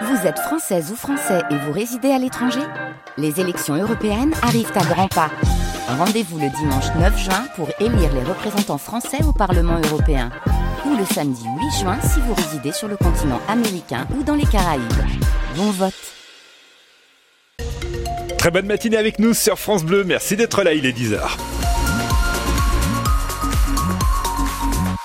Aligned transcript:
Vous 0.00 0.26
êtes 0.26 0.38
française 0.38 0.90
ou 0.90 0.96
français 0.96 1.42
et 1.50 1.56
vous 1.56 1.72
résidez 1.72 2.10
à 2.10 2.18
l'étranger 2.18 2.62
Les 3.18 3.40
élections 3.40 3.74
européennes 3.74 4.32
arrivent 4.42 4.72
à 4.74 4.84
grands 4.84 5.08
pas. 5.08 5.30
Rendez-vous 5.86 6.38
le 6.38 6.48
dimanche 6.48 6.86
9 6.98 7.18
juin 7.18 7.44
pour 7.56 7.68
élire 7.78 8.12
les 8.14 8.22
représentants 8.22 8.78
français 8.78 9.22
au 9.24 9.32
Parlement 9.32 9.78
européen. 9.84 10.30
Ou 10.86 10.96
le 10.96 11.04
samedi 11.04 11.44
8 11.44 11.80
juin 11.80 11.98
si 12.00 12.20
vous 12.20 12.34
résidez 12.34 12.72
sur 12.72 12.88
le 12.88 12.96
continent 12.96 13.40
américain 13.48 14.06
ou 14.18 14.22
dans 14.22 14.34
les 14.34 14.46
Caraïbes. 14.46 14.82
Bon 15.56 15.70
vote 15.70 15.92
Très 18.38 18.50
bonne 18.50 18.66
matinée 18.66 18.96
avec 18.96 19.18
nous 19.18 19.34
sur 19.34 19.58
France 19.58 19.84
Bleu. 19.84 20.04
Merci 20.04 20.36
d'être 20.36 20.62
là, 20.62 20.72
il 20.72 20.86
est 20.86 20.98
10h. 20.98 21.20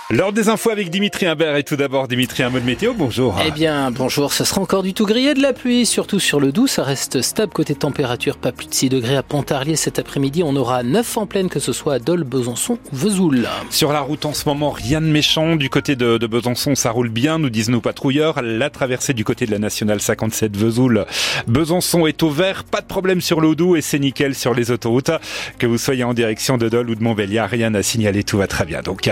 L'heure 0.10 0.32
des 0.32 0.48
infos 0.48 0.70
avec 0.70 0.90
Dimitri 0.90 1.26
Imbert 1.26 1.58
et 1.58 1.64
tout 1.66 1.76
d'abord 1.76 2.08
Dimitri, 2.08 2.42
un 2.42 2.50
mot 2.50 2.62
de 2.62 2.64
météo, 2.64 2.94
bonjour. 2.94 3.38
Eh 3.46 3.52
bien, 3.52 3.92
bonjour, 3.92 4.32
ce 4.32 4.46
sera 4.46 4.62
encore 4.62 4.82
du 4.82 4.94
tout 4.94 5.06
grillé 5.06 5.34
de 5.34 5.42
la 5.42 5.52
pluie, 5.52 5.86
surtout 5.86 6.22
sur 6.22 6.40
le 6.40 6.54
Doubs, 6.54 6.70
ça 6.70 6.84
reste 6.84 7.22
stable 7.22 7.52
côté 7.52 7.76
température, 7.76 8.38
pas 8.38 8.54
plus 8.54 8.68
de 8.68 8.74
6 8.74 8.88
degrés 8.88 9.18
à 9.18 9.24
Pontarlier 9.24 9.76
cet 9.76 10.00
après-midi, 10.00 10.44
on 10.44 10.56
aura 10.56 10.82
9 10.82 11.18
en 11.18 11.26
pleine 11.26 11.50
que 11.50 11.60
ce 11.60 11.74
soit 11.74 11.96
à 11.96 12.00
Dole, 12.00 12.24
Besançon 12.24 12.80
ou 12.94 12.96
Vesoul. 12.96 13.50
Sur 13.70 13.92
la 13.92 14.00
route 14.00 14.24
en 14.24 14.34
ce 14.34 14.48
moment, 14.48 14.70
rien 14.70 15.02
de 15.02 15.08
méchant, 15.08 15.58
du 15.58 15.70
côté 15.70 15.98
de, 15.98 16.18
de 16.18 16.26
Besançon 16.28 16.74
ça 16.76 16.92
roule 16.92 17.10
bien, 17.10 17.38
nous 17.38 17.50
disent 17.50 17.70
nos 17.70 17.82
patrouilleurs, 17.82 18.42
la 18.42 18.70
traversée 18.70 19.14
du 19.14 19.26
côté 19.26 19.46
de 19.46 19.52
la 19.52 19.60
Nationale 19.60 20.00
57 20.00 20.56
Vesoul, 20.56 21.06
Besançon 21.48 22.08
est 22.08 22.24
au 22.24 22.30
vert, 22.30 22.64
pas 22.64 22.80
de 22.80 22.88
problème 22.88 23.20
sur 23.20 23.42
l'eau 23.42 23.56
doux 23.56 23.76
et 23.76 23.82
c'est 23.82 24.00
nickel 24.00 24.36
sur 24.36 24.54
les 24.54 24.72
autoroutes, 24.72 25.12
que 25.60 25.68
vous 25.68 25.78
soyez 25.78 26.06
en 26.06 26.14
direction 26.14 26.58
de 26.58 26.70
Dole 26.70 26.92
ou 26.92 26.96
de 26.96 27.04
Montbéliard, 27.04 27.50
rien 27.50 27.74
à 27.74 27.84
signaler, 27.84 28.24
tout 28.24 28.38
va 28.38 28.48
très 28.48 28.64
bien. 28.64 28.80
Donc, 28.80 29.10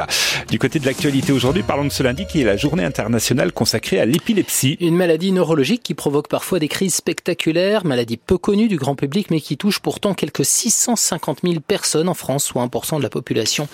du 0.50 0.58
côté 0.58 0.80
de 0.80 0.85
l'actualité 0.86 1.32
aujourd'hui, 1.32 1.64
parlons 1.64 1.86
de 1.86 1.90
ce 1.90 2.04
lundi 2.04 2.28
qui 2.28 2.42
est 2.42 2.44
la 2.44 2.58
journée 2.58 2.84
internationale 2.84 3.52
consacrée 3.52 4.00
à 4.00 4.06
l'épilepsie. 4.06 4.78
Une 4.80 4.96
maladie 4.96 5.32
neurologique 5.32 5.82
qui 5.82 5.96
provoque 5.96 6.28
parfois 6.28 6.60
des 6.60 6.68
crises 6.68 6.94
spectaculaires, 6.94 7.86
maladie 7.86 8.18
peu 8.18 8.38
connue 8.38 8.68
du 8.68 8.78
grand 8.78 8.94
public 8.94 9.32
mais 9.32 9.42
qui 9.42 9.58
touche 9.58 9.80
pourtant 9.80 10.14
quelques 10.14 10.46
650 10.46 11.40
000 11.44 11.56
personnes 11.60 12.08
en 12.08 12.14
France, 12.14 12.46
soit 12.46 12.64
1% 12.64 12.98
de 12.98 13.02
la 13.02 13.10
population. 13.10 13.68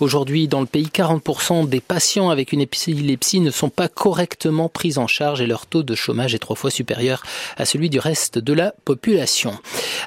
Aujourd'hui, 0.00 0.48
dans 0.48 0.58
le 0.58 0.66
pays, 0.66 0.88
40% 0.92 1.68
des 1.68 1.80
patients 1.80 2.30
avec 2.30 2.52
une 2.52 2.60
épilepsie 2.60 3.38
ne 3.38 3.52
sont 3.52 3.70
pas 3.70 3.86
correctement 3.86 4.68
pris 4.68 4.98
en 4.98 5.06
charge 5.06 5.40
et 5.40 5.46
leur 5.46 5.66
taux 5.66 5.84
de 5.84 5.94
chômage 5.94 6.34
est 6.34 6.40
trois 6.40 6.56
fois 6.56 6.72
supérieur 6.72 7.22
à 7.56 7.64
celui 7.64 7.90
du 7.90 8.00
reste 8.00 8.38
de 8.38 8.52
la 8.52 8.74
population. 8.84 9.56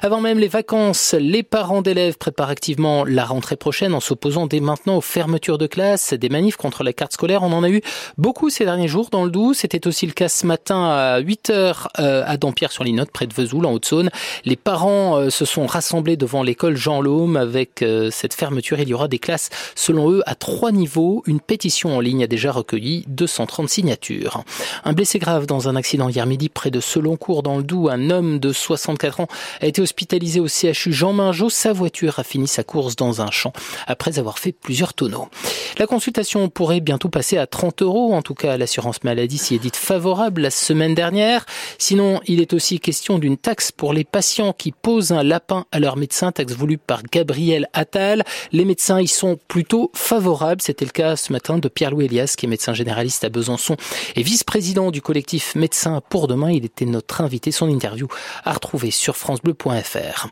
Avant 0.02 0.20
même 0.20 0.38
les 0.38 0.48
vacances, 0.48 1.14
les 1.18 1.42
parents 1.42 1.80
d'élèves 1.80 2.18
préparent 2.18 2.50
activement 2.50 3.06
la 3.06 3.24
rentrée 3.24 3.56
prochaine 3.56 3.94
en 3.94 4.00
s'opposant 4.00 4.46
dès 4.46 4.60
maintenant 4.60 4.98
aux 4.98 5.00
fermetures 5.00 5.56
de 5.56 5.66
classe, 5.66 6.12
des 6.12 6.28
contre 6.56 6.84
la 6.84 6.92
carte 6.92 7.12
scolaire. 7.12 7.42
On 7.42 7.52
en 7.52 7.62
a 7.62 7.70
eu 7.70 7.82
beaucoup 8.18 8.50
ces 8.50 8.64
derniers 8.64 8.88
jours 8.88 9.10
dans 9.10 9.24
le 9.24 9.30
Doubs. 9.30 9.54
C'était 9.54 9.86
aussi 9.86 10.06
le 10.06 10.12
cas 10.12 10.28
ce 10.28 10.46
matin 10.46 10.84
à 10.84 11.18
8 11.18 11.50
heures 11.50 11.88
euh, 11.98 12.22
à 12.26 12.36
Dampierre-sur-Linotte, 12.36 13.10
près 13.10 13.26
de 13.26 13.34
Vesoul, 13.34 13.66
en 13.66 13.72
Haute-Saône. 13.72 14.10
Les 14.44 14.56
parents 14.56 15.16
euh, 15.16 15.30
se 15.30 15.44
sont 15.44 15.66
rassemblés 15.66 16.16
devant 16.16 16.42
l'école 16.42 16.76
Jean 16.76 17.00
Laume. 17.00 17.36
Avec 17.36 17.82
euh, 17.82 18.10
cette 18.10 18.34
fermeture, 18.34 18.80
il 18.80 18.88
y 18.88 18.94
aura 18.94 19.08
des 19.08 19.18
classes, 19.18 19.50
selon 19.74 20.10
eux, 20.10 20.22
à 20.26 20.34
trois 20.34 20.72
niveaux. 20.72 21.22
Une 21.26 21.40
pétition 21.40 21.96
en 21.96 22.00
ligne 22.00 22.24
a 22.24 22.26
déjà 22.26 22.52
recueilli 22.52 23.04
230 23.08 23.68
signatures. 23.68 24.42
Un 24.84 24.92
blessé 24.92 25.18
grave 25.18 25.46
dans 25.46 25.68
un 25.68 25.76
accident 25.76 26.08
hier 26.08 26.26
midi 26.26 26.48
près 26.48 26.70
de 26.70 26.80
Seloncourt 26.80 27.42
dans 27.42 27.56
le 27.56 27.62
Doubs. 27.62 27.88
Un 27.88 28.10
homme 28.10 28.38
de 28.38 28.52
64 28.52 29.20
ans 29.20 29.28
a 29.60 29.66
été 29.66 29.80
hospitalisé 29.80 30.40
au 30.40 30.48
CHU 30.48 30.92
Jean 30.92 31.12
Mingeot. 31.12 31.50
Sa 31.50 31.72
voiture 31.72 32.18
a 32.18 32.24
fini 32.24 32.48
sa 32.48 32.64
course 32.64 32.96
dans 32.96 33.20
un 33.20 33.30
champ 33.30 33.52
après 33.86 34.18
avoir 34.18 34.38
fait 34.38 34.52
plusieurs 34.52 34.94
tonneaux. 34.94 35.28
La 35.78 35.86
consultation 35.86 36.39
pourrait 36.48 36.80
bientôt 36.80 37.08
passer 37.08 37.36
à 37.36 37.46
30 37.46 37.82
euros. 37.82 38.14
En 38.14 38.22
tout 38.22 38.34
cas, 38.34 38.56
l'assurance 38.56 39.04
maladie 39.04 39.38
s'y 39.38 39.54
est 39.54 39.58
dite 39.58 39.76
favorable 39.76 40.42
la 40.42 40.50
semaine 40.50 40.94
dernière. 40.94 41.44
Sinon, 41.78 42.20
il 42.26 42.40
est 42.40 42.52
aussi 42.52 42.80
question 42.80 43.18
d'une 43.18 43.36
taxe 43.36 43.72
pour 43.72 43.92
les 43.92 44.04
patients 44.04 44.52
qui 44.52 44.72
posent 44.72 45.12
un 45.12 45.22
lapin 45.22 45.66
à 45.72 45.80
leur 45.80 45.96
médecin, 45.96 46.32
taxe 46.32 46.52
voulue 46.52 46.78
par 46.78 47.02
Gabriel 47.02 47.68
Attal. 47.72 48.24
Les 48.52 48.64
médecins 48.64 49.00
y 49.00 49.08
sont 49.08 49.38
plutôt 49.48 49.90
favorables. 49.94 50.62
C'était 50.62 50.84
le 50.84 50.90
cas 50.90 51.16
ce 51.16 51.32
matin 51.32 51.58
de 51.58 51.68
Pierre-Louis 51.68 52.06
Elias, 52.06 52.34
qui 52.36 52.46
est 52.46 52.48
médecin 52.48 52.74
généraliste 52.74 53.24
à 53.24 53.28
Besançon 53.28 53.76
et 54.16 54.22
vice-président 54.22 54.90
du 54.90 55.02
collectif 55.02 55.54
Médecins 55.54 56.00
pour 56.08 56.28
demain. 56.28 56.50
Il 56.50 56.64
était 56.64 56.84
notre 56.84 57.20
invité. 57.20 57.50
Son 57.50 57.68
interview 57.68 58.08
à 58.44 58.52
retrouver 58.52 58.90
sur 58.90 59.16
francebleu.fr. 59.16 60.28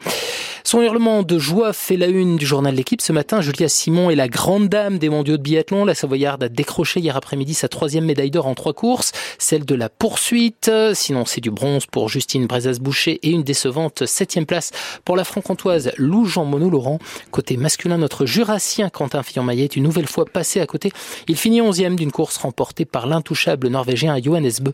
Son 0.64 0.82
hurlement 0.82 1.22
de 1.22 1.38
joie 1.38 1.72
fait 1.72 1.96
la 1.96 2.06
une 2.06 2.36
du 2.36 2.46
journal 2.46 2.74
L'équipe 2.74 3.00
ce 3.00 3.12
matin. 3.12 3.40
Julia 3.40 3.68
Simon 3.68 4.10
est 4.10 4.14
la 4.14 4.28
grande 4.28 4.68
dame 4.68 4.98
des 4.98 5.08
mondiaux 5.08 5.36
de 5.36 5.42
biathlon. 5.42 5.84
Savoyarde 5.98 6.44
a 6.44 6.48
décroché 6.48 7.00
hier 7.00 7.16
après-midi 7.16 7.54
sa 7.54 7.68
troisième 7.68 8.04
médaille 8.04 8.30
d'or 8.30 8.46
en 8.46 8.54
trois 8.54 8.72
courses, 8.72 9.10
celle 9.38 9.64
de 9.64 9.74
la 9.74 9.88
poursuite. 9.88 10.70
Sinon, 10.94 11.24
c'est 11.26 11.40
du 11.40 11.50
bronze 11.50 11.86
pour 11.86 12.08
Justine 12.08 12.46
Brezas-Boucher 12.46 13.18
et 13.22 13.30
une 13.30 13.42
décevante 13.42 14.06
septième 14.06 14.46
place 14.46 14.70
pour 15.04 15.16
la 15.16 15.24
franc-comtoise 15.24 15.90
Lou 15.96 16.24
Jean 16.24 16.44
Monod 16.44 16.70
Laurent. 16.70 17.00
Côté 17.32 17.56
masculin, 17.56 17.98
notre 17.98 18.26
jurassien 18.26 18.90
Quentin 18.90 19.24
Fillon-Maillet 19.24 19.64
est 19.64 19.76
une 19.76 19.82
nouvelle 19.82 20.06
fois 20.06 20.24
passé 20.24 20.60
à 20.60 20.66
côté. 20.66 20.92
Il 21.26 21.36
finit 21.36 21.60
onzième 21.60 21.96
d'une 21.96 22.12
course 22.12 22.36
remportée 22.36 22.84
par 22.84 23.08
l'intouchable 23.08 23.66
norvégien 23.66 24.16
Johannes 24.22 24.50
Bö. 24.60 24.70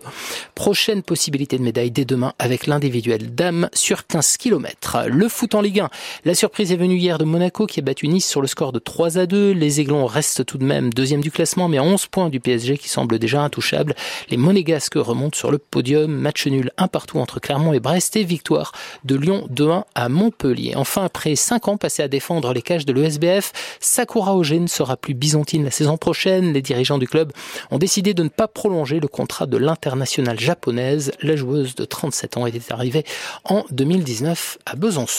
Prochaine 0.55 1.03
possibilité 1.03 1.57
de 1.57 1.63
médaille 1.63 1.91
dès 1.91 2.05
demain 2.05 2.35
avec 2.39 2.67
l'individuel 2.67 3.35
dame 3.35 3.71
sur 3.73 4.07
15 4.07 4.37
km. 4.37 5.05
Le 5.07 5.29
foot 5.29 5.55
en 5.55 5.63
Ligue 5.63 5.81
1. 5.81 5.89
La 6.27 6.35
surprise 6.35 6.71
est 6.71 6.77
venue 6.77 6.97
hier 6.97 7.17
de 7.17 7.25
Monaco 7.25 7.67
qui 7.67 7.81
a 7.81 7.83
battu 7.83 8.09
Nice 8.09 8.29
sur 8.29 8.43
le 8.43 8.47
score 8.47 8.73
de 8.73 8.79
3 8.79 9.17
à 9.17 9.25
2. 9.25 9.53
Les 9.53 9.81
Aiglons 9.81 10.05
restent 10.05 10.45
tout 10.45 10.59
de 10.59 10.65
même 10.65 10.93
deuxième 10.93 11.14
du 11.21 11.31
classement 11.31 11.69
mais 11.69 11.79
à 11.79 11.83
11 11.83 12.07
points 12.07 12.29
du 12.29 12.41
PSG 12.41 12.79
qui 12.79 12.89
semble 12.89 13.19
déjà 13.19 13.43
intouchable. 13.43 13.95
Les 14.29 14.37
Monégasques 14.37 14.95
remontent 14.97 15.37
sur 15.37 15.51
le 15.51 15.59
podium. 15.59 16.13
Match 16.13 16.47
nul 16.47 16.71
un 16.77 16.89
partout 16.89 17.19
entre 17.19 17.41
Clermont 17.41 17.73
et 17.73 17.81
Brest 17.81 18.17
et 18.17 18.25
victoire 18.25 18.73
de 19.05 19.15
Lyon 19.17 19.47
2-1 19.53 19.85
à 19.95 20.09
Montpellier. 20.09 20.75
Enfin, 20.77 21.05
après 21.05 21.37
5 21.37 21.69
ans 21.69 21.77
passés 21.77 22.03
à 22.03 22.09
défendre 22.09 22.53
les 22.53 22.63
cages 22.63 22.87
de 22.87 22.93
l'ESBF, 22.93 23.53
Sakura 23.81 24.37
Oge 24.37 24.53
ne 24.53 24.67
sera 24.67 24.97
plus 24.97 25.15
byzantine 25.15 25.65
la 25.65 25.71
saison 25.71 25.97
prochaine. 25.97 26.53
Les 26.53 26.63
dirigeants 26.63 26.99
du 26.99 27.09
club 27.09 27.33
ont 27.71 27.79
décidé 27.79 28.15
de 28.15 28.23
ne 28.23 28.29
pas 28.29 28.49
prolonger 28.49 29.01
le 29.01 29.09
contrat 29.09 29.47
de 29.47 29.57
l'internationale 29.57 30.39
japonaise. 30.41 31.13
La 31.23 31.37
joueuse 31.37 31.75
de 31.75 31.85
37 31.85 32.37
ans 32.37 32.47
était 32.47 32.73
arrivée 32.73 33.05
en 33.45 33.65
2019 33.71 34.59
à 34.67 34.77
Besançon. 34.77 35.15